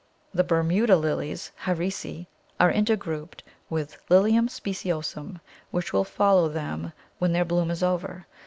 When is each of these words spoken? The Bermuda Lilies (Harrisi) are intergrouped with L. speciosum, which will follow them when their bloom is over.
The 0.33 0.43
Bermuda 0.43 0.95
Lilies 0.97 1.51
(Harrisi) 1.65 2.25
are 2.59 2.73
intergrouped 2.73 3.43
with 3.69 3.99
L. 4.09 4.23
speciosum, 4.47 5.39
which 5.69 5.93
will 5.93 6.03
follow 6.05 6.49
them 6.49 6.91
when 7.19 7.33
their 7.33 7.45
bloom 7.45 7.69
is 7.69 7.83
over. 7.83 8.25